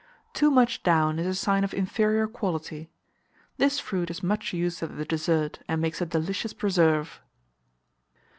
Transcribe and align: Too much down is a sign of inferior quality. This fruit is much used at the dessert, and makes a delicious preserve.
Too 0.33 0.49
much 0.49 0.81
down 0.81 1.19
is 1.19 1.27
a 1.27 1.35
sign 1.35 1.63
of 1.63 1.75
inferior 1.75 2.25
quality. 2.27 2.89
This 3.57 3.79
fruit 3.79 4.09
is 4.09 4.23
much 4.23 4.51
used 4.51 4.81
at 4.81 4.97
the 4.97 5.05
dessert, 5.05 5.59
and 5.67 5.79
makes 5.79 6.01
a 6.01 6.07
delicious 6.07 6.53
preserve. 6.53 7.21